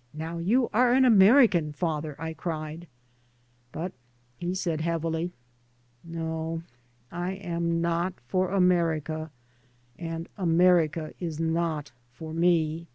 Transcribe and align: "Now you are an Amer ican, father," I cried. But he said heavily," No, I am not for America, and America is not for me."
"Now 0.14 0.38
you 0.38 0.70
are 0.72 0.94
an 0.94 1.04
Amer 1.04 1.46
ican, 1.46 1.74
father," 1.74 2.16
I 2.18 2.32
cried. 2.32 2.86
But 3.72 3.92
he 4.38 4.54
said 4.54 4.80
heavily," 4.80 5.34
No, 6.02 6.62
I 7.12 7.32
am 7.32 7.82
not 7.82 8.14
for 8.26 8.52
America, 8.52 9.30
and 9.98 10.30
America 10.38 11.12
is 11.20 11.38
not 11.38 11.92
for 12.10 12.32
me." 12.32 12.86